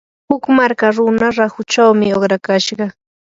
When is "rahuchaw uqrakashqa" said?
1.37-2.85